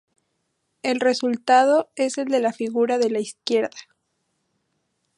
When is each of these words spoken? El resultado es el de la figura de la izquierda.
El 0.81 0.99
resultado 0.99 1.91
es 1.95 2.17
el 2.17 2.25
de 2.29 2.39
la 2.39 2.53
figura 2.53 2.97
de 2.97 3.11
la 3.11 3.19
izquierda. 3.19 3.77